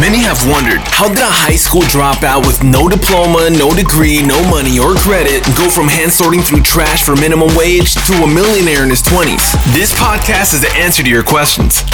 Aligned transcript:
Many 0.00 0.16
have 0.20 0.48
wondered 0.48 0.80
how 0.88 1.08
did 1.08 1.18
a 1.18 1.28
high 1.28 1.60
school 1.60 1.82
dropout 1.82 2.46
with 2.46 2.64
no 2.64 2.88
diploma, 2.88 3.50
no 3.50 3.68
degree, 3.74 4.22
no 4.22 4.40
money 4.48 4.78
or 4.78 4.94
credit 4.94 5.44
go 5.54 5.68
from 5.68 5.88
hand 5.88 6.10
sorting 6.10 6.40
through 6.40 6.62
trash 6.62 7.04
for 7.04 7.14
minimum 7.14 7.54
wage 7.54 7.92
to 8.08 8.14
a 8.24 8.26
millionaire 8.26 8.82
in 8.82 8.88
his 8.88 9.02
20s? 9.02 9.52
This 9.76 9.92
podcast 9.92 10.54
is 10.54 10.62
the 10.62 10.72
answer 10.72 11.02
to 11.02 11.10
your 11.10 11.22
questions. 11.22 11.84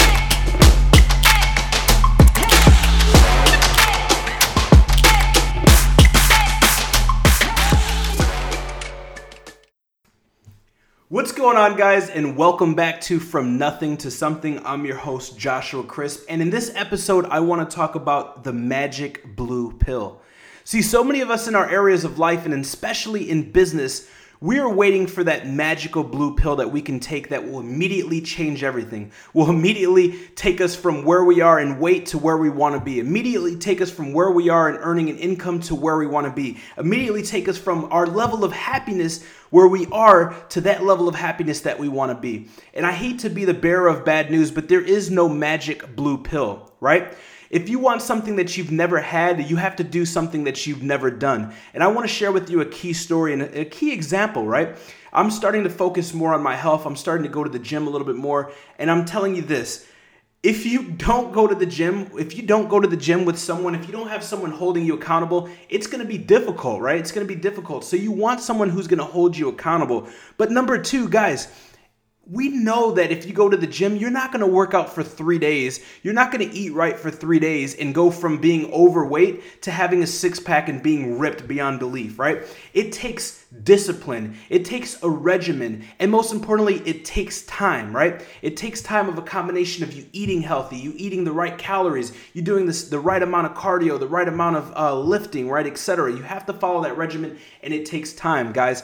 What's 11.09 11.31
going 11.31 11.55
on, 11.55 11.77
guys, 11.77 12.09
and 12.09 12.35
welcome 12.35 12.75
back 12.75 12.99
to 13.03 13.17
From 13.17 13.57
Nothing 13.57 13.95
to 13.99 14.11
Something. 14.11 14.59
I'm 14.65 14.83
your 14.83 14.97
host, 14.97 15.37
Joshua 15.37 15.81
Crisp, 15.81 16.25
and 16.27 16.41
in 16.41 16.49
this 16.49 16.69
episode, 16.75 17.23
I 17.27 17.39
want 17.39 17.69
to 17.69 17.73
talk 17.73 17.95
about 17.95 18.43
the 18.43 18.51
magic 18.51 19.37
blue 19.37 19.71
pill. 19.71 20.19
See, 20.65 20.81
so 20.81 21.05
many 21.05 21.21
of 21.21 21.31
us 21.31 21.47
in 21.47 21.55
our 21.55 21.69
areas 21.69 22.03
of 22.03 22.19
life, 22.19 22.43
and 22.43 22.53
especially 22.53 23.29
in 23.29 23.53
business, 23.53 24.09
we 24.39 24.59
are 24.59 24.71
waiting 24.71 25.07
for 25.07 25.23
that 25.23 25.47
magical 25.47 26.03
blue 26.03 26.35
pill 26.35 26.57
that 26.57 26.71
we 26.71 26.81
can 26.81 26.99
take 26.99 27.29
that 27.29 27.43
will 27.43 27.59
immediately 27.59 28.21
change 28.21 28.63
everything, 28.63 29.11
will 29.33 29.49
immediately 29.49 30.17
take 30.35 30.61
us 30.61 30.75
from 30.75 31.03
where 31.03 31.23
we 31.23 31.41
are 31.41 31.59
in 31.59 31.79
weight 31.79 32.05
to 32.07 32.17
where 32.17 32.37
we 32.37 32.49
want 32.49 32.75
to 32.75 32.81
be, 32.81 32.99
immediately 32.99 33.55
take 33.55 33.81
us 33.81 33.89
from 33.89 34.13
where 34.13 34.29
we 34.29 34.49
are 34.49 34.69
in 34.69 34.75
earning 34.77 35.09
an 35.09 35.17
income 35.17 35.59
to 35.59 35.73
where 35.73 35.97
we 35.97 36.05
want 36.05 36.27
to 36.27 36.33
be, 36.33 36.57
immediately 36.77 37.23
take 37.23 37.47
us 37.47 37.57
from 37.57 37.91
our 37.91 38.05
level 38.05 38.43
of 38.43 38.51
happiness 38.51 39.23
where 39.49 39.67
we 39.67 39.87
are 39.87 40.35
to 40.49 40.61
that 40.61 40.83
level 40.83 41.07
of 41.07 41.15
happiness 41.15 41.61
that 41.61 41.79
we 41.79 41.87
want 41.87 42.11
to 42.11 42.19
be. 42.19 42.47
And 42.73 42.85
I 42.85 42.91
hate 42.91 43.19
to 43.19 43.29
be 43.29 43.45
the 43.45 43.53
bearer 43.53 43.87
of 43.87 44.05
bad 44.05 44.29
news, 44.29 44.51
but 44.51 44.67
there 44.67 44.81
is 44.81 45.09
no 45.09 45.27
magic 45.27 45.95
blue 45.95 46.17
pill, 46.17 46.71
right? 46.79 47.13
If 47.49 47.69
you 47.69 47.79
want 47.79 48.01
something 48.01 48.35
that 48.35 48.57
you've 48.57 48.71
never 48.71 48.99
had, 48.99 49.49
you 49.49 49.55
have 49.55 49.75
to 49.77 49.83
do 49.83 50.05
something 50.05 50.43
that 50.45 50.67
you've 50.67 50.83
never 50.83 51.09
done. 51.09 51.53
And 51.73 51.83
I 51.83 51.87
want 51.87 52.07
to 52.07 52.13
share 52.13 52.31
with 52.31 52.49
you 52.49 52.61
a 52.61 52.65
key 52.65 52.93
story 52.93 53.33
and 53.33 53.41
a 53.41 53.65
key 53.65 53.91
example, 53.93 54.45
right? 54.45 54.75
I'm 55.13 55.31
starting 55.31 55.63
to 55.63 55.69
focus 55.69 56.13
more 56.13 56.33
on 56.33 56.43
my 56.43 56.55
health. 56.55 56.85
I'm 56.85 56.95
starting 56.95 57.23
to 57.23 57.29
go 57.29 57.43
to 57.43 57.49
the 57.49 57.59
gym 57.59 57.87
a 57.87 57.89
little 57.89 58.07
bit 58.07 58.17
more. 58.17 58.51
And 58.77 58.91
I'm 58.91 59.05
telling 59.05 59.35
you 59.35 59.41
this 59.41 59.87
if 60.43 60.65
you 60.65 60.83
don't 60.91 61.33
go 61.33 61.47
to 61.47 61.55
the 61.55 61.65
gym, 61.65 62.11
if 62.17 62.37
you 62.37 62.43
don't 62.43 62.69
go 62.69 62.79
to 62.79 62.87
the 62.87 62.95
gym 62.95 63.25
with 63.25 63.39
someone, 63.39 63.73
if 63.73 63.87
you 63.87 63.91
don't 63.91 64.07
have 64.07 64.23
someone 64.23 64.51
holding 64.51 64.85
you 64.85 64.93
accountable, 64.93 65.49
it's 65.67 65.87
going 65.87 66.01
to 66.01 66.07
be 66.07 66.17
difficult, 66.17 66.79
right? 66.79 66.99
It's 66.99 67.11
going 67.11 67.27
to 67.27 67.33
be 67.33 67.39
difficult. 67.39 67.83
So 67.83 67.97
you 67.97 68.11
want 68.11 68.39
someone 68.39 68.69
who's 68.69 68.87
going 68.87 68.99
to 68.99 69.05
hold 69.05 69.35
you 69.35 69.49
accountable. 69.49 70.07
But 70.37 70.51
number 70.51 70.77
two, 70.77 71.09
guys, 71.09 71.47
we 72.29 72.49
know 72.49 72.91
that 72.91 73.11
if 73.11 73.25
you 73.25 73.33
go 73.33 73.47
to 73.47 73.55
the 73.55 73.67
gym, 73.67 73.95
you're 73.95 74.09
not 74.09 74.31
going 74.31 74.41
to 74.41 74.47
work 74.47 74.73
out 74.73 74.93
for 74.93 75.01
three 75.01 75.39
days. 75.39 75.79
You're 76.03 76.13
not 76.13 76.31
going 76.31 76.47
to 76.47 76.55
eat 76.55 76.73
right 76.73 76.97
for 76.97 77.09
three 77.09 77.39
days 77.39 77.75
and 77.75 77.95
go 77.95 78.11
from 78.11 78.39
being 78.39 78.71
overweight 78.73 79.61
to 79.61 79.71
having 79.71 80.03
a 80.03 80.07
six 80.07 80.39
pack 80.39 80.67
and 80.67 80.83
being 80.83 81.19
ripped 81.19 81.47
beyond 81.47 81.79
belief, 81.79 82.19
right? 82.19 82.43
It 82.73 82.91
takes 82.91 83.45
discipline, 83.63 84.37
it 84.49 84.65
takes 84.65 85.01
a 85.03 85.09
regimen, 85.09 85.85
and 85.99 86.11
most 86.11 86.33
importantly, 86.33 86.81
it 86.85 87.05
takes 87.05 87.43
time, 87.43 87.95
right? 87.95 88.21
It 88.41 88.57
takes 88.57 88.81
time 88.81 89.07
of 89.07 89.17
a 89.17 89.21
combination 89.21 89.83
of 89.83 89.93
you 89.93 90.05
eating 90.11 90.41
healthy, 90.41 90.75
you 90.75 90.93
eating 90.97 91.23
the 91.23 91.31
right 91.31 91.57
calories, 91.57 92.11
you 92.33 92.41
doing 92.41 92.65
this 92.65 92.89
the 92.89 92.99
right 92.99 93.23
amount 93.23 93.47
of 93.47 93.53
cardio, 93.53 93.97
the 93.97 94.07
right 94.07 94.27
amount 94.27 94.57
of 94.57 94.73
uh, 94.75 94.99
lifting, 94.99 95.49
right, 95.49 95.65
etc. 95.65 96.11
You 96.11 96.23
have 96.23 96.45
to 96.47 96.53
follow 96.53 96.83
that 96.83 96.97
regimen, 96.97 97.39
and 97.63 97.73
it 97.73 97.85
takes 97.85 98.11
time, 98.11 98.51
guys 98.51 98.83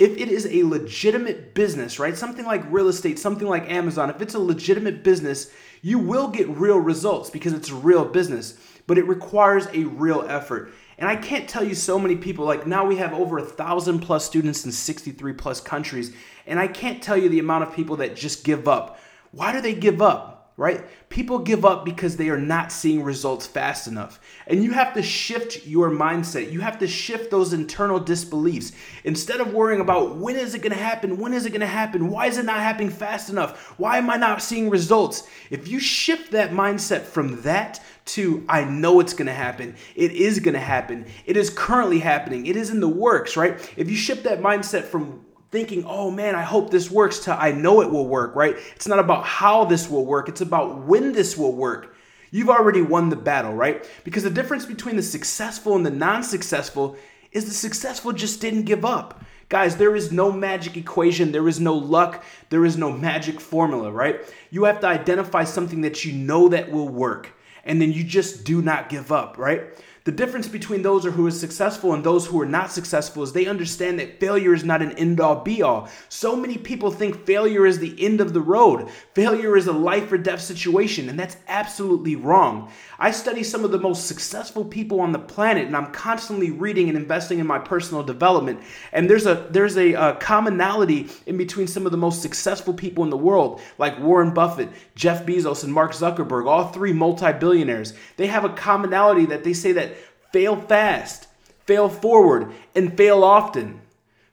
if 0.00 0.16
it 0.16 0.28
is 0.28 0.46
a 0.46 0.62
legitimate 0.64 1.52
business, 1.52 1.98
right? 1.98 2.16
Something 2.16 2.46
like 2.46 2.62
real 2.72 2.88
estate, 2.88 3.18
something 3.18 3.46
like 3.46 3.70
Amazon, 3.70 4.08
if 4.08 4.22
it's 4.22 4.34
a 4.34 4.38
legitimate 4.38 5.04
business, 5.04 5.52
you 5.82 5.98
will 5.98 6.28
get 6.28 6.48
real 6.48 6.78
results 6.78 7.28
because 7.28 7.52
it's 7.52 7.68
a 7.68 7.74
real 7.74 8.06
business, 8.06 8.58
but 8.86 8.96
it 8.96 9.06
requires 9.06 9.66
a 9.74 9.84
real 9.84 10.24
effort. 10.26 10.72
And 10.96 11.06
I 11.06 11.16
can't 11.16 11.46
tell 11.46 11.62
you 11.62 11.74
so 11.74 11.98
many 11.98 12.16
people, 12.16 12.46
like 12.46 12.66
now 12.66 12.86
we 12.86 12.96
have 12.96 13.12
over 13.12 13.38
a 13.38 13.44
thousand 13.44 14.00
plus 14.00 14.24
students 14.24 14.64
in 14.64 14.72
63 14.72 15.34
plus 15.34 15.60
countries, 15.60 16.14
and 16.46 16.58
I 16.58 16.66
can't 16.66 17.02
tell 17.02 17.18
you 17.18 17.28
the 17.28 17.38
amount 17.38 17.64
of 17.64 17.74
people 17.74 17.96
that 17.96 18.16
just 18.16 18.42
give 18.42 18.66
up. 18.66 18.98
Why 19.32 19.52
do 19.52 19.60
they 19.60 19.74
give 19.74 20.00
up? 20.00 20.39
Right? 20.60 20.84
People 21.08 21.38
give 21.38 21.64
up 21.64 21.86
because 21.86 22.18
they 22.18 22.28
are 22.28 22.38
not 22.38 22.70
seeing 22.70 23.02
results 23.02 23.46
fast 23.46 23.88
enough. 23.88 24.20
And 24.46 24.62
you 24.62 24.72
have 24.72 24.92
to 24.92 25.02
shift 25.02 25.66
your 25.66 25.88
mindset. 25.88 26.52
You 26.52 26.60
have 26.60 26.78
to 26.80 26.86
shift 26.86 27.30
those 27.30 27.54
internal 27.54 27.98
disbeliefs. 27.98 28.72
Instead 29.02 29.40
of 29.40 29.54
worrying 29.54 29.80
about 29.80 30.16
when 30.16 30.36
is 30.36 30.54
it 30.54 30.60
going 30.60 30.74
to 30.74 30.78
happen? 30.78 31.16
When 31.16 31.32
is 31.32 31.46
it 31.46 31.50
going 31.50 31.62
to 31.62 31.66
happen? 31.66 32.10
Why 32.10 32.26
is 32.26 32.36
it 32.36 32.44
not 32.44 32.58
happening 32.58 32.90
fast 32.90 33.30
enough? 33.30 33.58
Why 33.78 33.96
am 33.96 34.10
I 34.10 34.16
not 34.16 34.42
seeing 34.42 34.68
results? 34.68 35.26
If 35.48 35.66
you 35.66 35.80
shift 35.80 36.32
that 36.32 36.50
mindset 36.50 37.04
from 37.04 37.40
that 37.40 37.80
to 38.06 38.44
I 38.46 38.64
know 38.64 39.00
it's 39.00 39.14
going 39.14 39.28
to 39.28 39.32
happen. 39.32 39.76
It 39.94 40.12
is 40.12 40.40
going 40.40 40.54
to 40.54 40.60
happen. 40.60 41.06
It 41.24 41.38
is 41.38 41.48
currently 41.48 42.00
happening. 42.00 42.44
It 42.44 42.56
is 42.56 42.68
in 42.68 42.80
the 42.80 42.88
works, 42.88 43.34
right? 43.34 43.52
If 43.78 43.90
you 43.90 43.96
shift 43.96 44.24
that 44.24 44.40
mindset 44.40 44.84
from 44.84 45.24
thinking, 45.50 45.84
oh 45.84 46.10
man, 46.10 46.34
I 46.34 46.42
hope 46.42 46.70
this 46.70 46.90
works 46.90 47.20
to 47.20 47.34
I 47.34 47.52
know 47.52 47.80
it 47.80 47.90
will 47.90 48.06
work, 48.06 48.34
right? 48.36 48.56
It's 48.76 48.86
not 48.86 48.98
about 48.98 49.24
how 49.24 49.64
this 49.64 49.88
will 49.88 50.06
work, 50.06 50.28
it's 50.28 50.40
about 50.40 50.84
when 50.84 51.12
this 51.12 51.36
will 51.36 51.54
work. 51.54 51.94
You've 52.30 52.50
already 52.50 52.82
won 52.82 53.08
the 53.08 53.16
battle, 53.16 53.54
right? 53.54 53.88
Because 54.04 54.22
the 54.22 54.30
difference 54.30 54.64
between 54.64 54.96
the 54.96 55.02
successful 55.02 55.74
and 55.74 55.84
the 55.84 55.90
non 55.90 56.22
successful 56.22 56.96
is 57.32 57.44
the 57.44 57.50
successful 57.50 58.12
just 58.12 58.40
didn't 58.40 58.64
give 58.64 58.84
up. 58.84 59.22
Guys, 59.48 59.76
there 59.76 59.96
is 59.96 60.12
no 60.12 60.30
magic 60.30 60.76
equation, 60.76 61.32
there 61.32 61.48
is 61.48 61.58
no 61.58 61.74
luck, 61.74 62.22
there 62.50 62.64
is 62.64 62.76
no 62.76 62.92
magic 62.92 63.40
formula, 63.40 63.90
right? 63.90 64.20
You 64.50 64.64
have 64.64 64.78
to 64.80 64.86
identify 64.86 65.42
something 65.42 65.80
that 65.80 66.04
you 66.04 66.12
know 66.12 66.48
that 66.48 66.70
will 66.70 66.88
work, 66.88 67.32
and 67.64 67.82
then 67.82 67.92
you 67.92 68.04
just 68.04 68.44
do 68.44 68.62
not 68.62 68.88
give 68.88 69.10
up, 69.10 69.38
right? 69.38 69.64
The 70.04 70.12
difference 70.12 70.48
between 70.48 70.80
those 70.80 71.04
who 71.04 71.26
are 71.26 71.30
successful 71.30 71.92
and 71.92 72.02
those 72.02 72.26
who 72.26 72.40
are 72.40 72.46
not 72.46 72.72
successful 72.72 73.22
is 73.22 73.32
they 73.32 73.44
understand 73.44 73.98
that 73.98 74.18
failure 74.18 74.54
is 74.54 74.64
not 74.64 74.80
an 74.80 74.92
end 74.92 75.20
all 75.20 75.42
be 75.42 75.60
all. 75.62 75.90
So 76.08 76.34
many 76.34 76.56
people 76.56 76.90
think 76.90 77.26
failure 77.26 77.66
is 77.66 77.78
the 77.78 78.02
end 78.02 78.22
of 78.22 78.32
the 78.32 78.40
road. 78.40 78.88
Failure 79.14 79.58
is 79.58 79.66
a 79.66 79.72
life 79.72 80.10
or 80.10 80.16
death 80.16 80.40
situation, 80.40 81.10
and 81.10 81.18
that's 81.18 81.36
absolutely 81.48 82.16
wrong. 82.16 82.70
I 82.98 83.10
study 83.10 83.42
some 83.42 83.62
of 83.62 83.72
the 83.72 83.78
most 83.78 84.06
successful 84.06 84.64
people 84.64 85.00
on 85.00 85.12
the 85.12 85.18
planet, 85.18 85.66
and 85.66 85.76
I'm 85.76 85.92
constantly 85.92 86.50
reading 86.50 86.88
and 86.88 86.96
investing 86.96 87.38
in 87.38 87.46
my 87.46 87.58
personal 87.58 88.02
development. 88.02 88.60
And 88.92 89.08
there's 89.08 89.26
a 89.26 89.48
there's 89.50 89.76
a, 89.76 89.92
a 89.92 90.14
commonality 90.14 91.08
in 91.26 91.36
between 91.36 91.66
some 91.66 91.84
of 91.84 91.92
the 91.92 91.98
most 91.98 92.22
successful 92.22 92.72
people 92.72 93.04
in 93.04 93.10
the 93.10 93.16
world, 93.18 93.60
like 93.76 93.98
Warren 94.00 94.32
Buffett, 94.32 94.70
Jeff 94.94 95.26
Bezos, 95.26 95.62
and 95.62 95.72
Mark 95.72 95.92
Zuckerberg, 95.92 96.46
all 96.46 96.68
three 96.68 96.92
multi-billionaires. 96.94 97.92
They 98.16 98.28
have 98.28 98.44
a 98.44 98.50
commonality 98.50 99.26
that 99.26 99.44
they 99.44 99.52
say 99.52 99.72
that 99.72 99.90
fail 100.32 100.56
fast, 100.56 101.28
fail 101.66 101.88
forward, 101.88 102.52
and 102.74 102.96
fail 102.96 103.24
often. 103.24 103.80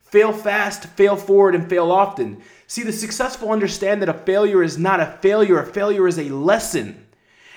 Fail 0.04 0.32
fast, 0.32 0.86
fail 0.86 1.16
forward, 1.16 1.54
and 1.54 1.70
fail 1.70 1.92
often. 1.92 2.42
See, 2.66 2.84
the 2.84 2.94
successful 2.94 3.52
understand 3.52 4.02
that 4.02 4.10
a 4.10 4.14
failure 4.14 4.64
is 4.64 4.78
not 4.78 5.00
a 5.00 5.18
failure, 5.22 5.60
a 5.60 5.66
failure 5.66 6.08
is 6.08 6.18
a 6.18 6.30
lesson. 6.30 7.06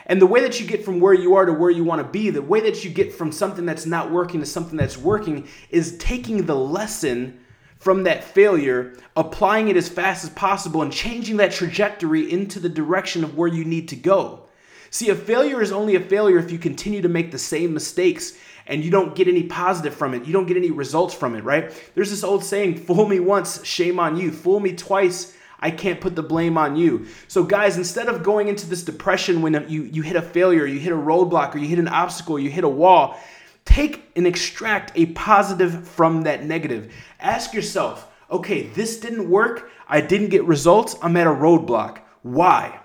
And 0.07 0.21
the 0.21 0.27
way 0.27 0.41
that 0.41 0.59
you 0.59 0.67
get 0.67 0.85
from 0.85 0.99
where 0.99 1.15
you 1.15 1.37
are 1.37 1.47
to 1.47 1.53
where 1.53 1.71
you 1.71 1.85
want 1.85 2.03
to 2.03 2.09
be, 2.09 2.31
the 2.31 2.43
way 2.43 2.61
that 2.63 2.85
you 2.85 2.91
get 2.91 3.13
from 3.15 3.31
something 3.31 3.65
that's 3.65 3.87
not 3.87 4.11
working 4.11 4.41
to 4.41 4.47
something 4.47 4.77
that's 4.77 4.99
working, 4.99 5.47
is 5.71 5.97
taking 5.99 6.47
the 6.47 6.57
lesson 6.57 7.39
from 7.79 8.03
that 8.03 8.25
failure, 8.25 8.97
applying 9.17 9.69
it 9.69 9.77
as 9.77 9.89
fast 9.89 10.25
as 10.25 10.31
possible, 10.31 10.83
and 10.83 10.93
changing 10.93 11.37
that 11.37 11.53
trajectory 11.53 12.31
into 12.31 12.59
the 12.59 12.69
direction 12.69 13.23
of 13.23 13.37
where 13.37 13.49
you 13.49 13.65
need 13.65 13.89
to 13.89 13.97
go. 13.97 14.49
See, 14.91 15.09
a 15.09 15.15
failure 15.15 15.63
is 15.63 15.73
only 15.73 15.95
a 15.95 16.01
failure 16.01 16.39
if 16.39 16.51
you 16.51 16.59
continue 16.59 17.01
to 17.03 17.09
make 17.09 17.31
the 17.31 17.39
same 17.39 17.73
mistakes 17.73 18.37
and 18.67 18.85
you 18.85 18.91
don't 18.91 19.15
get 19.15 19.29
any 19.29 19.45
positive 19.45 19.95
from 19.95 20.15
it. 20.15 20.25
You 20.25 20.33
don't 20.33 20.47
get 20.47 20.57
any 20.57 20.71
results 20.71 21.15
from 21.15 21.35
it, 21.35 21.45
right? 21.45 21.73
There's 21.95 22.11
this 22.11 22.25
old 22.25 22.45
saying, 22.45 22.77
fool 22.77 23.07
me 23.09 23.21
once, 23.21 23.65
shame 23.65 23.99
on 23.99 24.17
you. 24.17 24.31
Fool 24.31 24.61
me 24.61 24.75
twice, 24.75 25.35
I 25.61 25.71
can't 25.71 26.01
put 26.01 26.17
the 26.17 26.23
blame 26.23 26.57
on 26.57 26.77
you. 26.77 27.07
So, 27.29 27.45
guys, 27.45 27.77
instead 27.77 28.09
of 28.09 28.23
going 28.23 28.49
into 28.49 28.67
this 28.67 28.83
depression 28.83 29.43
when 29.43 29.67
you, 29.69 29.83
you 29.85 30.03
hit 30.03 30.17
a 30.17 30.23
failure, 30.23 30.67
you 30.67 30.79
hit 30.79 30.93
a 30.93 30.97
roadblock, 30.97 31.55
or 31.55 31.59
you 31.59 31.69
hit 31.69 31.79
an 31.79 31.89
obstacle, 31.89 32.39
you 32.39 32.51
hit 32.51 32.65
a 32.65 32.69
wall, 32.69 33.19
take 33.65 34.11
and 34.17 34.27
extract 34.27 34.93
a 34.97 35.07
positive 35.07 35.87
from 35.87 36.23
that 36.23 36.45
negative. 36.45 36.93
Ask 37.21 37.53
yourself, 37.53 38.11
okay, 38.31 38.69
this 38.69 38.99
didn't 38.99 39.29
work. 39.29 39.71
I 39.87 40.01
didn't 40.01 40.29
get 40.29 40.45
results. 40.45 40.97
I'm 41.03 41.17
at 41.17 41.27
a 41.27 41.31
roadblock. 41.31 41.99
Why? 42.23 42.81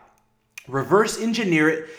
Reverse 0.68 1.20
engineer 1.20 1.70
it, 1.70 1.90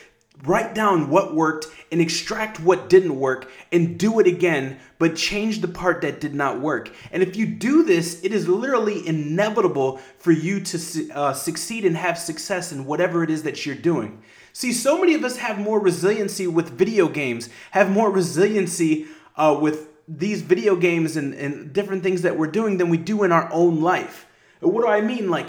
write 0.44 0.74
down 0.74 1.08
what 1.08 1.34
worked, 1.34 1.66
and 1.90 2.00
extract 2.00 2.60
what 2.60 2.88
didn't 2.88 3.18
work, 3.18 3.50
and 3.72 3.98
do 3.98 4.20
it 4.20 4.26
again, 4.26 4.78
but 4.98 5.16
change 5.16 5.60
the 5.60 5.68
part 5.68 6.02
that 6.02 6.20
did 6.20 6.34
not 6.34 6.60
work. 6.60 6.90
And 7.10 7.22
if 7.22 7.36
you 7.36 7.46
do 7.46 7.84
this, 7.84 8.22
it 8.22 8.32
is 8.32 8.48
literally 8.48 9.06
inevitable 9.06 9.98
for 10.18 10.32
you 10.32 10.60
to 10.60 11.10
uh, 11.12 11.32
succeed 11.32 11.84
and 11.84 11.96
have 11.96 12.18
success 12.18 12.72
in 12.72 12.84
whatever 12.84 13.22
it 13.22 13.30
is 13.30 13.44
that 13.44 13.64
you're 13.64 13.74
doing. 13.74 14.22
See, 14.52 14.72
so 14.72 14.98
many 14.98 15.14
of 15.14 15.24
us 15.24 15.36
have 15.36 15.58
more 15.58 15.80
resiliency 15.80 16.46
with 16.46 16.70
video 16.70 17.08
games, 17.08 17.48
have 17.70 17.90
more 17.90 18.10
resiliency 18.10 19.06
uh, 19.36 19.56
with 19.60 19.88
these 20.08 20.42
video 20.42 20.76
games 20.76 21.16
and, 21.16 21.34
and 21.34 21.72
different 21.72 22.02
things 22.02 22.22
that 22.22 22.38
we're 22.38 22.46
doing 22.46 22.78
than 22.78 22.88
we 22.88 22.96
do 22.96 23.22
in 23.22 23.32
our 23.32 23.52
own 23.52 23.80
life. 23.80 24.26
What 24.60 24.82
do 24.82 24.88
I 24.88 25.00
mean? 25.00 25.28
Like, 25.28 25.48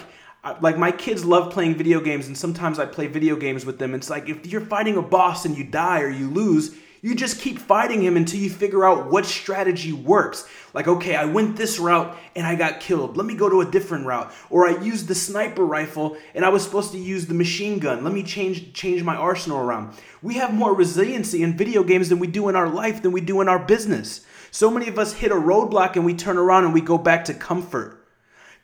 like 0.61 0.77
my 0.77 0.91
kids 0.91 1.25
love 1.25 1.51
playing 1.51 1.75
video 1.75 1.99
games 1.99 2.27
and 2.27 2.37
sometimes 2.37 2.79
I 2.79 2.85
play 2.85 3.07
video 3.07 3.35
games 3.35 3.65
with 3.65 3.79
them. 3.79 3.93
It's 3.93 4.09
like 4.09 4.29
if 4.29 4.47
you're 4.47 4.61
fighting 4.61 4.97
a 4.97 5.01
boss 5.01 5.45
and 5.45 5.57
you 5.57 5.63
die 5.63 6.01
or 6.01 6.09
you 6.09 6.29
lose, 6.29 6.75
you 7.01 7.15
just 7.15 7.39
keep 7.39 7.59
fighting 7.59 8.01
him 8.01 8.17
until 8.17 8.39
you 8.39 8.49
figure 8.49 8.83
out 8.83 9.11
what 9.11 9.25
strategy 9.25 9.93
works. 9.93 10.47
Like, 10.73 10.87
okay, 10.87 11.15
I 11.15 11.25
went 11.25 11.55
this 11.55 11.79
route 11.79 12.17
and 12.35 12.45
I 12.45 12.55
got 12.55 12.79
killed. 12.79 13.17
Let 13.17 13.25
me 13.25 13.35
go 13.35 13.49
to 13.49 13.61
a 13.61 13.69
different 13.69 14.05
route. 14.05 14.33
Or 14.49 14.67
I 14.67 14.81
used 14.81 15.07
the 15.07 15.15
sniper 15.15 15.65
rifle 15.65 16.17
and 16.33 16.43
I 16.43 16.49
was 16.49 16.63
supposed 16.63 16.91
to 16.93 16.97
use 16.97 17.27
the 17.27 17.33
machine 17.33 17.79
gun. 17.79 18.03
Let 18.03 18.13
me 18.13 18.23
change 18.23 18.73
change 18.73 19.03
my 19.03 19.15
arsenal 19.15 19.59
around. 19.59 19.95
We 20.21 20.35
have 20.35 20.53
more 20.53 20.73
resiliency 20.73 21.43
in 21.43 21.55
video 21.55 21.83
games 21.83 22.09
than 22.09 22.19
we 22.19 22.27
do 22.27 22.49
in 22.49 22.55
our 22.55 22.69
life 22.69 23.01
than 23.01 23.11
we 23.11 23.21
do 23.21 23.41
in 23.41 23.49
our 23.49 23.59
business. 23.59 24.25
So 24.49 24.71
many 24.71 24.87
of 24.87 24.97
us 24.97 25.13
hit 25.13 25.31
a 25.31 25.35
roadblock 25.35 25.95
and 25.95 26.05
we 26.05 26.15
turn 26.15 26.37
around 26.37 26.65
and 26.65 26.73
we 26.73 26.81
go 26.81 26.97
back 26.97 27.25
to 27.25 27.33
comfort. 27.33 28.05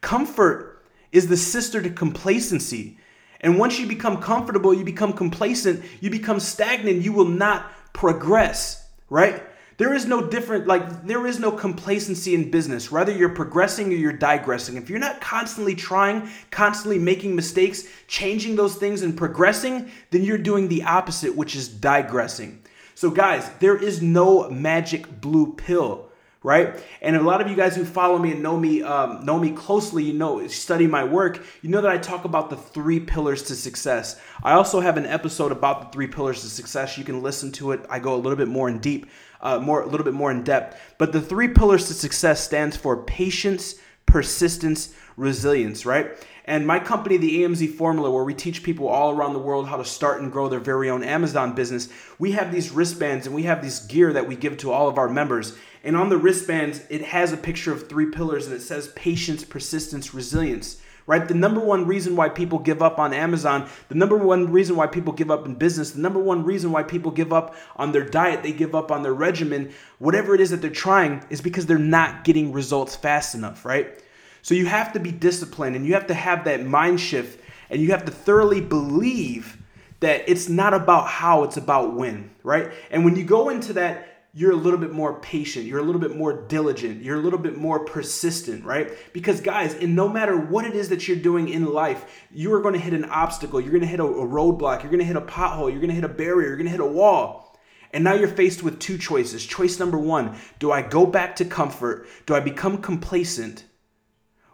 Comfort 0.02 0.73
is 1.14 1.28
the 1.28 1.38
sister 1.38 1.82
to 1.82 1.90
complacency. 1.90 2.98
And 3.40 3.58
once 3.58 3.80
you 3.80 3.88
become 3.88 4.22
comfortable, 4.22 4.74
you 4.74 4.84
become 4.84 5.14
complacent, 5.14 5.86
you 6.02 6.10
become 6.10 6.42
stagnant, 6.42 7.02
you 7.02 7.14
will 7.14 7.26
not 7.26 7.72
progress, 7.94 8.86
right? 9.10 9.42
There 9.78 9.94
is 9.94 10.06
no 10.06 10.28
different, 10.28 10.68
like, 10.68 11.06
there 11.06 11.26
is 11.26 11.40
no 11.40 11.52
complacency 11.52 12.36
in 12.36 12.52
business. 12.52 12.92
Whether 12.92 13.12
you're 13.12 13.30
progressing 13.30 13.88
or 13.92 13.96
you're 13.96 14.14
digressing. 14.14 14.76
If 14.76 14.90
you're 14.90 15.00
not 15.00 15.20
constantly 15.20 15.76
trying, 15.76 16.30
constantly 16.52 17.00
making 17.00 17.36
mistakes, 17.36 17.86
changing 18.08 18.56
those 18.56 18.76
things 18.76 19.02
and 19.02 19.18
progressing, 19.18 19.92
then 20.12 20.24
you're 20.24 20.38
doing 20.38 20.68
the 20.68 20.84
opposite, 20.84 21.36
which 21.36 21.56
is 21.56 21.68
digressing. 21.68 22.62
So, 22.96 23.10
guys, 23.10 23.50
there 23.60 23.76
is 23.76 24.02
no 24.02 24.50
magic 24.50 25.22
blue 25.22 25.54
pill 25.54 26.10
right? 26.44 26.84
And 27.02 27.16
a 27.16 27.22
lot 27.22 27.42
of 27.42 27.50
you 27.50 27.56
guys 27.56 27.76
who 27.76 27.86
follow 27.86 28.20
me 28.20 28.34
and 28.34 28.44
know 28.44 28.60
me 28.60 28.84
um, 28.84 29.26
know 29.26 29.40
me 29.40 29.52
closely, 29.52 30.04
you 30.04 30.14
know, 30.14 30.46
study 30.48 30.86
my 30.86 31.04
work, 31.04 31.44
you 31.62 31.70
know 31.70 31.82
that 31.82 31.92
I 31.92 31.98
talk 31.98 32.26
about 32.26 32.50
the 32.50 32.58
three 32.58 33.00
pillars 33.00 33.44
to 33.44 33.56
success. 33.56 34.20
I 34.44 34.54
also 34.54 34.82
have 34.82 34.98
an 34.98 35.06
episode 35.06 35.52
about 35.52 35.82
the 35.82 35.96
three 35.96 36.08
pillars 36.08 36.42
to 36.42 36.48
success. 36.48 36.98
You 36.98 37.06
can 37.06 37.24
listen 37.24 37.52
to 37.54 37.72
it. 37.72 37.86
I 37.90 38.00
go 38.00 38.14
a 38.14 38.18
little 38.18 38.38
bit 38.38 38.50
more 38.50 38.68
in 38.68 38.80
deep, 38.80 39.10
uh, 39.42 39.60
more 39.60 39.82
a 39.82 39.88
little 39.88 40.06
bit 40.06 40.14
more 40.14 40.32
in 40.32 40.44
depth. 40.44 40.80
But 40.98 41.14
the 41.14 41.22
three 41.22 41.48
pillars 41.48 41.88
to 41.88 41.94
success 41.94 42.44
stands 42.44 42.76
for 42.76 43.04
patience, 43.04 43.76
persistence, 44.06 44.94
resilience, 45.18 45.86
right? 45.86 46.12
And 46.46 46.68
my 46.68 46.80
company, 46.80 47.18
the 47.18 47.44
AMZ 47.44 47.76
Formula, 47.76 48.12
where 48.12 48.24
we 48.24 48.34
teach 48.34 48.64
people 48.64 48.88
all 48.88 49.12
around 49.12 49.34
the 49.34 49.40
world 49.40 49.68
how 49.68 49.78
to 49.78 49.86
start 49.86 50.22
and 50.22 50.32
grow 50.32 50.50
their 50.50 50.60
very 50.60 50.90
own 50.90 51.04
Amazon 51.04 51.56
business, 51.56 51.88
we 52.20 52.34
have 52.34 52.52
these 52.52 52.72
wristbands 52.72 53.26
and 53.26 53.36
we 53.36 53.44
have 53.44 53.62
this 53.62 53.86
gear 53.86 54.12
that 54.12 54.28
we 54.28 54.36
give 54.36 54.58
to 54.58 54.72
all 54.72 54.90
of 54.90 54.98
our 54.98 55.08
members. 55.08 55.56
And 55.86 55.96
on 55.96 56.10
the 56.10 56.18
wristbands, 56.18 56.82
it 56.90 57.02
has 57.02 57.32
a 57.32 57.38
picture 57.38 57.72
of 57.72 57.88
three 57.88 58.08
pillars 58.08 58.48
and 58.48 58.56
it 58.56 58.62
says 58.62 58.90
patience, 58.90 59.46
persistence, 59.46 60.14
resilience. 60.14 60.82
Right? 61.06 61.28
The 61.28 61.34
number 61.34 61.60
one 61.60 61.86
reason 61.86 62.16
why 62.16 62.30
people 62.30 62.60
give 62.60 62.82
up 62.82 62.98
on 62.98 63.14
Amazon, 63.14 63.68
the 63.90 63.96
number 63.96 64.18
one 64.18 64.52
reason 64.52 64.78
why 64.78 64.88
people 64.88 65.12
give 65.12 65.30
up 65.30 65.46
in 65.46 65.56
business, 65.56 65.92
the 65.92 66.02
number 66.02 66.20
one 66.20 66.46
reason 66.46 66.72
why 66.72 66.84
people 66.84 67.12
give 67.12 67.34
up 67.34 67.56
on 67.76 67.92
their 67.92 68.06
diet, 68.06 68.42
they 68.42 68.54
give 68.54 68.74
up 68.74 68.90
on 68.90 69.04
their 69.04 69.14
regimen, 69.14 69.74
whatever 70.00 70.34
it 70.34 70.40
is 70.40 70.52
that 70.52 70.62
they're 70.62 70.70
trying, 70.70 71.22
is 71.30 71.42
because 71.42 71.66
they're 71.66 71.78
not 71.78 72.24
getting 72.24 72.54
results 72.54 72.96
fast 72.96 73.36
enough, 73.36 73.66
right? 73.66 74.02
So 74.44 74.56
you 74.56 74.66
have 74.66 74.94
to 74.94 75.00
be 75.00 75.12
disciplined 75.12 75.76
and 75.76 75.86
you 75.86 75.94
have 75.94 76.08
to 76.08 76.14
have 76.14 76.46
that 76.46 76.66
mind 76.66 77.02
shift 77.02 77.42
and 77.70 77.82
you 77.82 77.92
have 77.92 78.06
to 78.06 78.12
thoroughly 78.12 78.62
believe 78.62 79.58
that 80.00 80.28
it's 80.28 80.50
not 80.50 80.74
about 80.74 81.08
how, 81.08 81.44
it's 81.44 81.58
about 81.58 81.94
when, 81.96 82.30
right? 82.44 82.72
And 82.92 83.06
when 83.06 83.16
you 83.16 83.24
go 83.24 83.50
into 83.50 83.74
that 83.74 84.13
you're 84.36 84.52
a 84.52 84.56
little 84.56 84.80
bit 84.80 84.92
more 84.92 85.20
patient, 85.20 85.66
you're 85.66 85.80
a 85.80 85.84
little 85.84 86.02
bit 86.02 86.16
more 86.16 86.34
diligent, 86.48 87.04
you're 87.04 87.20
a 87.20 87.22
little 87.22 87.38
bit 87.38 87.56
more 87.56 87.86
persistent, 87.86 88.66
right? 88.66 88.92
Because, 89.14 89.40
guys, 89.40 89.76
and 89.76 89.96
no 89.96 90.10
matter 90.10 90.36
what 90.36 90.66
it 90.66 90.74
is 90.74 90.90
that 90.90 91.08
you're 91.08 91.18
doing 91.18 91.50
in 91.50 91.72
life, 91.72 92.06
you 92.32 92.52
are 92.54 92.62
going 92.62 92.74
to 92.74 92.80
hit 92.80 92.94
an 92.94 93.06
obstacle, 93.06 93.62
you're 93.62 93.70
going 93.70 93.82
to 93.82 93.88
hit 93.88 94.00
a, 94.00 94.06
a 94.06 94.28
roadblock, 94.28 94.82
you're 94.82 94.92
going 94.92 95.00
to 95.00 95.06
hit 95.06 95.16
a 95.16 95.22
pothole, 95.22 95.70
you're 95.70 95.80
going 95.80 95.90
to 95.90 95.96
hit 95.96 96.04
a 96.04 96.10
barrier, 96.10 96.48
you're 96.48 96.58
going 96.58 96.66
to 96.66 96.72
hit 96.72 96.80
a 96.80 96.86
wall. 96.86 97.56
And 97.92 98.04
now 98.04 98.16
you're 98.16 98.28
faced 98.28 98.64
with 98.64 98.80
two 98.80 98.98
choices. 98.98 99.46
Choice 99.46 99.78
number 99.78 100.00
one 100.00 100.36
do 100.58 100.72
I 100.72 100.82
go 100.82 101.06
back 101.06 101.36
to 101.36 101.46
comfort? 101.46 102.08
Do 102.26 102.34
I 102.34 102.40
become 102.40 102.82
complacent? 102.82 103.66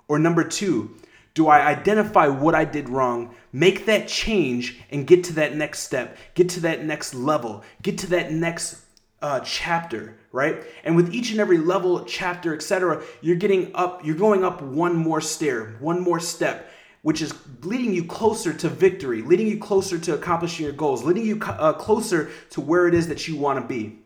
Or 0.10 0.20
number 0.20 0.44
two, 0.44 0.98
do 1.36 1.48
I 1.48 1.66
identify 1.66 2.28
what 2.28 2.54
I 2.54 2.66
did 2.66 2.90
wrong, 2.90 3.34
make 3.54 3.86
that 3.86 4.10
change, 4.10 4.82
and 4.92 5.08
get 5.08 5.24
to 5.26 5.34
that 5.34 5.56
next 5.56 5.80
step, 5.80 6.18
get 6.34 6.50
to 6.50 6.60
that 6.62 6.84
next 6.84 7.14
level, 7.14 7.64
get 7.82 8.00
to 8.00 8.08
that 8.08 8.34
next 8.34 8.89
uh, 9.22 9.40
chapter, 9.42 10.18
right? 10.32 10.64
And 10.84 10.96
with 10.96 11.14
each 11.14 11.32
and 11.32 11.40
every 11.40 11.58
level, 11.58 12.06
chapter, 12.06 12.54
etc., 12.54 13.04
you're 13.22 13.36
getting 13.36 13.72
up, 13.76 14.06
you're 14.06 14.16
going 14.16 14.44
up 14.44 14.62
one 14.62 14.96
more 14.96 15.22
stair, 15.22 15.76
one 15.80 16.00
more 16.00 16.20
step, 16.20 16.72
which 17.02 17.22
is 17.22 17.34
leading 17.62 17.94
you 17.94 18.04
closer 18.04 18.54
to 18.54 18.70
victory, 18.70 19.22
leading 19.22 19.48
you 19.48 19.58
closer 19.58 19.98
to 20.00 20.14
accomplishing 20.14 20.66
your 20.66 20.74
goals, 20.74 21.04
leading 21.04 21.26
you 21.26 21.40
uh, 21.42 21.74
closer 21.74 22.30
to 22.52 22.62
where 22.62 22.88
it 22.88 22.94
is 22.94 23.08
that 23.08 23.28
you 23.28 23.36
want 23.36 23.60
to 23.60 23.66
be. 23.68 24.00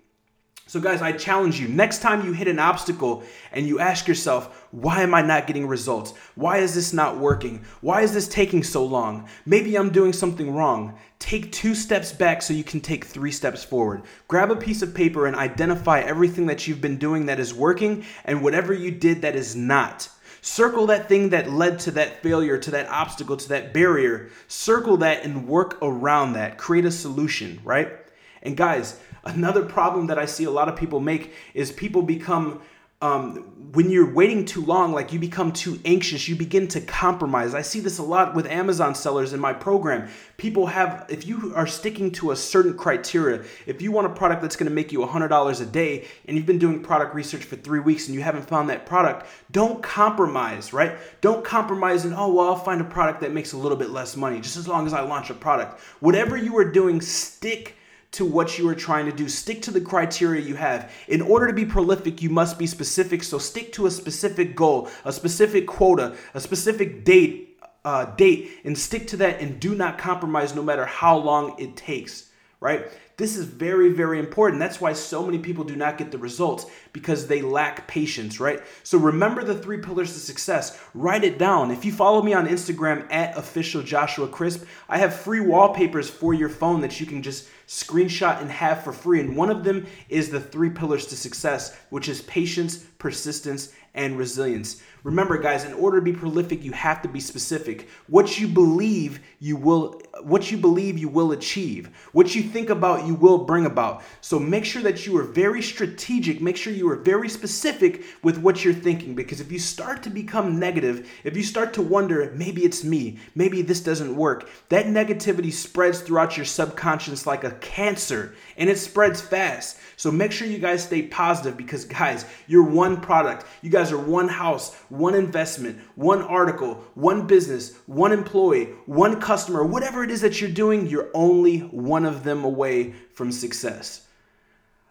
So, 0.66 0.80
guys, 0.80 1.02
I 1.02 1.12
challenge 1.12 1.60
you 1.60 1.68
next 1.68 2.02
time 2.02 2.26
you 2.26 2.32
hit 2.32 2.48
an 2.48 2.58
obstacle 2.58 3.24
and 3.52 3.68
you 3.68 3.80
ask 3.80 4.08
yourself, 4.08 4.68
why 4.72 5.02
am 5.02 5.14
I 5.14 5.22
not 5.22 5.46
getting 5.46 5.68
results? 5.68 6.14
Why 6.36 6.60
is 6.60 6.74
this 6.74 6.94
not 6.94 7.18
working? 7.18 7.66
Why 7.82 8.02
is 8.02 8.14
this 8.14 8.30
taking 8.30 8.64
so 8.64 8.86
long? 8.86 9.28
Maybe 9.46 9.76
I'm 9.76 9.92
doing 9.92 10.14
something 10.14 10.52
wrong. 10.52 10.98
Take 11.24 11.54
two 11.54 11.74
steps 11.74 12.12
back 12.12 12.42
so 12.42 12.54
you 12.54 12.66
can 12.66 12.82
take 12.82 13.06
three 13.06 13.32
steps 13.32 13.64
forward. 13.64 14.02
Grab 14.28 14.52
a 14.52 14.58
piece 14.58 14.82
of 14.82 14.94
paper 14.94 15.26
and 15.26 15.38
identify 15.38 16.02
everything 16.02 16.48
that 16.48 16.68
you've 16.68 16.82
been 16.82 16.98
doing 16.98 17.28
that 17.28 17.40
is 17.40 17.54
working 17.54 18.04
and 18.26 18.44
whatever 18.44 18.74
you 18.74 18.92
did 18.92 19.22
that 19.22 19.34
is 19.34 19.56
not. 19.56 20.10
Circle 20.42 20.88
that 20.88 21.08
thing 21.08 21.30
that 21.30 21.50
led 21.50 21.80
to 21.80 21.92
that 21.92 22.22
failure, 22.22 22.58
to 22.58 22.72
that 22.72 22.90
obstacle, 22.90 23.38
to 23.38 23.48
that 23.48 23.74
barrier. 23.74 24.32
Circle 24.50 24.98
that 24.98 25.24
and 25.24 25.48
work 25.48 25.78
around 25.82 26.34
that. 26.34 26.58
Create 26.58 26.84
a 26.84 26.92
solution, 26.92 27.62
right? 27.64 27.94
And 28.42 28.58
guys, 28.58 29.00
Another 29.26 29.64
problem 29.64 30.08
that 30.08 30.20
I 30.20 30.26
see 30.26 30.44
a 30.44 30.52
lot 30.52 30.68
of 30.68 30.76
people 30.76 31.00
make 31.00 31.34
is 31.54 31.72
people 31.72 32.02
become 32.02 32.62
um, 33.04 33.36
when 33.74 33.90
you're 33.90 34.14
waiting 34.14 34.46
too 34.46 34.64
long, 34.64 34.94
like 34.94 35.12
you 35.12 35.20
become 35.20 35.52
too 35.52 35.78
anxious, 35.84 36.30
you 36.30 36.38
begin 36.38 36.70
to 36.70 36.80
compromise. 36.80 37.54
I 37.54 37.62
see 37.62 37.82
this 37.82 37.98
a 37.98 38.04
lot 38.04 38.34
with 38.34 38.46
Amazon 38.46 38.96
sellers 38.96 39.34
in 39.34 39.42
my 39.42 39.52
program. 39.52 40.08
People 40.38 40.68
have, 40.68 41.06
if 41.10 41.28
you 41.28 41.52
are 41.54 41.68
sticking 41.68 42.12
to 42.14 42.32
a 42.32 42.36
certain 42.36 42.78
criteria, 42.78 43.44
if 43.66 43.82
you 43.82 43.92
want 43.92 44.08
a 44.08 44.12
product 44.12 44.42
that's 44.42 44.56
going 44.56 44.70
to 44.70 44.74
make 44.74 44.94
you 44.94 45.00
$100 45.00 45.62
a 45.62 45.66
day 45.66 46.08
and 46.28 46.38
you've 46.38 46.46
been 46.46 46.60
doing 46.60 46.82
product 46.82 47.14
research 47.14 47.44
for 47.44 47.58
three 47.58 47.82
weeks 47.82 48.08
and 48.08 48.16
you 48.16 48.22
haven't 48.22 48.48
found 48.48 48.70
that 48.70 48.86
product, 48.86 49.26
don't 49.52 49.84
compromise, 49.84 50.72
right? 50.72 50.96
Don't 51.20 51.44
compromise 51.44 52.06
and, 52.06 52.14
oh, 52.16 52.32
well, 52.32 52.48
I'll 52.48 52.56
find 52.56 52.80
a 52.80 52.86
product 52.86 53.20
that 53.20 53.34
makes 53.34 53.52
a 53.52 53.58
little 53.58 53.78
bit 53.78 53.90
less 53.90 54.16
money 54.16 54.40
just 54.40 54.56
as 54.56 54.68
long 54.68 54.88
as 54.88 54.94
I 54.94 55.02
launch 55.02 55.30
a 55.30 55.34
product. 55.34 55.82
Whatever 56.00 56.38
you 56.38 56.56
are 56.58 56.72
doing, 56.72 57.02
stick 57.02 57.76
to 58.14 58.26
what 58.26 58.58
you 58.58 58.68
are 58.70 58.76
trying 58.76 59.06
to 59.06 59.12
do. 59.12 59.28
Stick 59.28 59.62
to 59.64 59.72
the 59.72 59.82
criteria 59.82 60.42
you 60.42 60.56
have. 60.56 60.92
In 61.08 61.22
order 61.22 61.48
to 61.48 61.54
be 61.54 61.66
prolific, 61.66 62.22
you 62.22 62.30
must 62.30 62.58
be 62.58 62.68
specific. 62.68 63.24
So 63.24 63.38
stick 63.38 63.74
to 63.74 63.86
a 63.86 63.92
specific 63.92 64.56
goal, 64.56 64.90
a 65.04 65.12
specific 65.12 65.68
quota, 65.68 66.16
a 66.34 66.40
specific 66.40 67.04
date, 67.04 67.60
uh, 67.84 68.06
date, 68.06 68.52
and 68.64 68.78
stick 68.78 69.08
to 69.08 69.18
that. 69.18 69.42
And 69.42 69.60
do 69.60 69.76
not 69.76 69.98
compromise, 69.98 70.56
no 70.56 70.64
matter 70.64 70.86
how 70.86 71.18
long 71.18 71.60
it 71.60 71.76
takes. 71.76 72.30
Right? 72.60 72.88
This 73.16 73.38
is 73.38 73.46
very, 73.46 73.92
very 73.92 74.18
important. 74.18 74.60
That's 74.60 74.82
why 74.82 74.94
so 74.94 75.24
many 75.24 75.38
people 75.38 75.64
do 75.64 75.76
not 75.76 75.98
get 76.00 76.12
the 76.12 76.18
results 76.18 76.66
because 76.94 77.28
they 77.28 77.42
lack 77.42 77.88
patience, 77.88 78.40
right? 78.40 78.62
So 78.82 78.98
remember 78.98 79.44
the 79.44 79.58
three 79.58 79.78
pillars 79.78 80.14
to 80.14 80.20
success. 80.20 80.82
Write 80.96 81.24
it 81.24 81.38
down. 81.38 81.70
If 81.70 81.86
you 81.86 81.92
follow 81.92 82.24
me 82.24 82.34
on 82.34 82.48
Instagram 82.48 83.06
at 83.12 83.38
official 83.38 83.84
Joshua 83.84 84.28
Crisp, 84.28 84.66
I 84.90 84.98
have 84.98 85.14
free 85.14 85.42
wallpapers 85.42 86.10
for 86.10 86.34
your 86.34 86.50
phone 86.50 86.82
that 86.82 87.00
you 87.00 87.06
can 87.06 87.22
just 87.22 87.50
screenshot 87.74 88.40
and 88.40 88.52
have 88.52 88.84
for 88.84 88.94
free. 88.94 89.20
And 89.20 89.36
one 89.36 89.50
of 89.50 89.64
them 89.64 89.88
is 90.08 90.30
the 90.30 90.40
three 90.40 90.70
pillars 90.70 91.08
to 91.08 91.18
success, 91.18 91.76
which 91.90 92.08
is 92.08 92.22
patience, 92.22 92.78
persistence, 93.00 93.74
and 93.96 94.16
resilience. 94.16 94.82
Remember, 95.04 95.40
guys, 95.40 95.66
in 95.66 95.74
order 95.74 95.98
to 95.98 96.04
be 96.04 96.14
prolific, 96.14 96.64
you 96.64 96.72
have 96.72 97.02
to 97.02 97.08
be 97.08 97.20
specific. 97.20 97.90
What 98.06 98.40
you 98.40 98.48
believe, 98.48 99.22
you 99.40 99.56
will 99.56 100.03
what 100.26 100.52
you 100.52 100.58
believe 100.58 100.98
you 100.98 101.10
will 101.10 101.32
achieve. 101.32 101.90
What 102.12 102.36
you 102.36 102.44
think 102.44 102.70
about, 102.70 103.06
you 103.06 103.16
will 103.16 103.46
bring 103.46 103.66
about. 103.66 104.04
So 104.22 104.40
make 104.40 104.66
sure 104.66 104.82
that 104.82 105.06
you 105.06 105.18
are 105.18 105.24
very 105.24 105.62
strategic. 105.62 106.42
Make 106.42 106.58
sure 106.58 106.74
you 106.74 106.90
are 106.90 106.96
very 106.96 107.30
specific 107.30 108.04
with 108.24 108.38
what 108.38 108.64
you're 108.64 108.74
thinking 108.74 109.16
because 109.16 109.42
if 109.42 109.52
you 109.52 109.60
start 109.60 110.04
to 110.04 110.10
become 110.10 110.60
negative, 110.60 111.10
if 111.24 111.36
you 111.36 111.44
start 111.44 111.74
to 111.74 111.82
wonder, 111.82 112.32
maybe 112.36 112.64
it's 112.64 112.84
me, 112.84 113.20
maybe 113.36 113.62
this 113.62 113.82
doesn't 113.82 114.16
work, 114.16 114.50
that 114.70 114.86
negativity 114.86 115.52
spreads 115.52 116.02
throughout 116.02 116.38
your 116.38 116.46
subconscious 116.46 117.28
like 117.28 117.44
a 117.44 117.52
cancer 117.52 118.36
and 118.58 118.70
it 118.70 118.78
spreads 118.78 119.22
fast. 119.22 119.78
So 119.96 120.12
make 120.12 120.32
sure 120.32 120.48
you 120.48 120.60
guys 120.60 120.84
stay 120.84 121.04
positive 121.04 121.56
because, 121.56 121.86
guys, 121.86 122.26
you're 122.48 122.64
one 122.64 123.00
product. 123.00 123.46
You 123.62 123.70
guys 123.70 123.92
are 123.92 123.98
one 123.98 124.28
house, 124.28 124.74
one 124.90 125.16
investment, 125.16 125.80
one 125.96 126.22
article, 126.22 126.84
one 126.96 127.28
business, 127.28 127.78
one 127.86 128.12
employee, 128.12 128.66
one 128.86 129.22
customer, 129.22 129.64
whatever 129.64 130.04
it 130.04 130.12
is 130.12 130.22
that 130.22 130.42
you're 130.42 130.50
doing, 130.50 130.88
you're 130.88 131.10
only 131.14 131.60
one 131.60 132.06
of 132.06 132.24
them 132.24 132.44
away 132.44 132.94
from 133.14 133.32
success. 133.32 134.08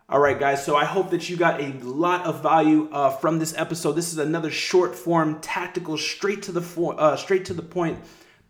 All 0.09 0.21
right, 0.21 0.39
guys. 0.39 0.65
So 0.65 0.77
I 0.77 0.85
hope 0.85 1.11
that 1.11 1.31
you 1.31 1.37
got 1.37 1.61
a 1.61 1.73
lot 1.79 2.27
of 2.27 2.43
value 2.43 2.89
uh, 2.93 3.11
from 3.11 3.39
this 3.39 3.55
episode. 3.57 3.93
This 3.93 4.13
is 4.13 4.19
another 4.19 4.51
short 4.51 4.95
form, 4.95 5.41
tactical, 5.41 5.97
straight 5.97 6.43
to 6.43 6.53
the 6.53 6.61
fo- 6.61 6.91
uh, 6.91 7.17
straight 7.17 7.47
to 7.47 7.55
the 7.55 7.63
point 7.63 7.99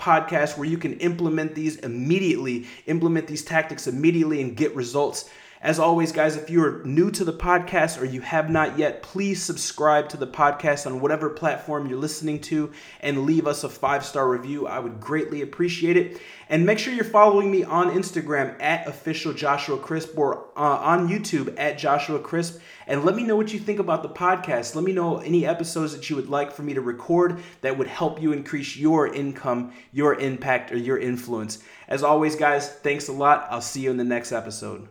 podcast 0.03 0.59
where 0.59 0.69
you 0.69 0.79
can 0.79 0.95
implement 0.99 1.55
these 1.55 1.77
immediately, 1.77 2.67
implement 2.87 3.29
these 3.29 3.45
tactics 3.45 3.87
immediately, 3.87 4.43
and 4.43 4.57
get 4.57 4.75
results. 4.75 5.31
As 5.62 5.78
always, 5.78 6.11
guys, 6.11 6.35
if 6.35 6.50
you 6.50 6.64
are 6.64 6.83
new 6.85 7.12
to 7.12 7.25
the 7.25 7.33
podcast 7.33 8.00
or 8.00 8.04
you 8.04 8.21
have 8.21 8.50
not 8.50 8.76
yet, 8.76 9.00
please 9.00 9.40
subscribe 9.40 10.09
to 10.09 10.16
the 10.16 10.26
podcast 10.26 10.87
on 10.87 11.00
whatever 11.00 11.31
platform 11.31 11.87
you're 11.87 12.00
listening 12.00 12.40
to 12.40 12.73
and 12.99 13.26
leave 13.26 13.47
us 13.47 13.62
a 13.62 13.69
five 13.69 14.04
star 14.04 14.28
review. 14.28 14.66
I 14.66 14.81
would 14.81 14.99
greatly 14.99 15.40
appreciate 15.40 15.97
it. 15.97 16.21
And 16.49 16.66
make 16.66 16.81
sure 16.81 16.92
you're 16.92 17.04
following 17.04 17.49
me 17.49 17.62
on 17.62 17.92
Instagram 17.92 18.61
at 18.61 18.88
official 18.88 19.33
Joshua 19.33 19.78
Crisp 19.78 20.19
or 20.19 20.49
uh, 20.57 20.78
on 20.78 21.09
YouTube 21.09 21.54
at 21.57 21.78
Joshua 21.78 22.19
Crisp. 22.19 22.59
And 22.88 23.04
let 23.04 23.14
me 23.14 23.23
know 23.23 23.37
what 23.37 23.52
you 23.52 23.61
think 23.61 23.78
about 23.78 24.02
the 24.02 24.09
podcast. 24.09 24.75
Let 24.75 24.83
me 24.83 24.92
know 24.92 25.19
any 25.19 25.47
episodes 25.47 25.95
that 25.95 26.11
you 26.11 26.16
would 26.16 26.28
like 26.28 26.50
for 26.50 26.62
me 26.62 26.75
to 26.75 26.81
record 26.81 27.40
that 27.61 27.78
would 27.78 27.87
help 27.87 28.21
you 28.21 28.33
increase 28.33 28.76
your 28.76 29.14
income, 29.14 29.73
your 29.92 30.16
impact, 30.16 30.73
or 30.73 30.76
your 30.76 30.99
influence. 30.99 31.62
As 31.87 32.02
always, 32.02 32.35
guys, 32.35 32.69
thanks 32.69 33.07
a 33.07 33.12
lot. 33.12 33.47
I'll 33.49 33.61
see 33.61 33.83
you 33.83 33.92
in 33.92 33.97
the 33.97 34.02
next 34.02 34.33
episode. 34.33 34.88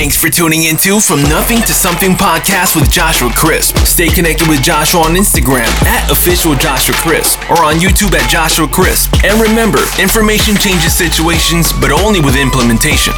Thanks 0.00 0.16
for 0.16 0.30
tuning 0.30 0.64
into 0.64 0.98
From 0.98 1.22
Nothing 1.24 1.60
to 1.60 1.74
Something 1.74 2.12
podcast 2.12 2.74
with 2.74 2.90
Joshua 2.90 3.30
Crisp. 3.36 3.76
Stay 3.84 4.08
connected 4.08 4.48
with 4.48 4.62
Joshua 4.62 5.02
on 5.02 5.12
Instagram 5.12 5.68
at 5.84 6.10
official 6.10 6.54
Joshua 6.54 6.94
Crisp 6.94 7.38
or 7.50 7.62
on 7.62 7.74
YouTube 7.74 8.14
at 8.14 8.26
Joshua 8.26 8.66
Crisp. 8.66 9.12
And 9.22 9.38
remember, 9.38 9.80
information 10.00 10.56
changes 10.56 10.96
situations, 10.96 11.74
but 11.82 11.92
only 11.92 12.22
with 12.22 12.34
implementation. 12.34 13.12